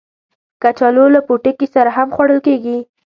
[0.61, 2.77] کچالو له پوټکي سره هم خوړل کېږي